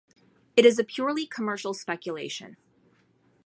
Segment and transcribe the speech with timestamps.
[0.57, 2.57] It is a purely commercial speculation.